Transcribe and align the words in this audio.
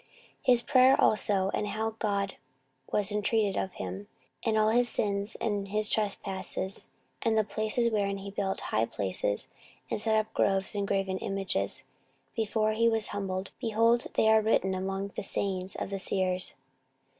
14:033:019 0.01 0.09
His 0.45 0.61
prayer 0.63 0.99
also, 0.99 1.51
and 1.53 1.67
how 1.67 1.91
God 1.99 2.35
was 2.91 3.11
intreated 3.11 3.55
of 3.55 3.73
him, 3.73 4.07
and 4.43 4.57
all 4.57 4.69
his 4.69 4.89
sins, 4.89 5.35
and 5.39 5.67
his 5.67 5.89
trespass, 5.89 6.87
and 7.21 7.37
the 7.37 7.43
places 7.43 7.91
wherein 7.91 8.17
he 8.17 8.31
built 8.31 8.61
high 8.61 8.87
places, 8.87 9.47
and 9.91 10.01
set 10.01 10.15
up 10.15 10.33
groves 10.33 10.73
and 10.73 10.87
graven 10.87 11.19
images, 11.19 11.83
before 12.35 12.71
he 12.73 12.89
was 12.89 13.09
humbled: 13.09 13.51
behold, 13.61 14.07
they 14.15 14.27
are 14.27 14.41
written 14.41 14.73
among 14.73 15.09
the 15.09 15.21
sayings 15.21 15.75
of 15.75 15.91
the 15.91 15.99
seers. 15.99 16.55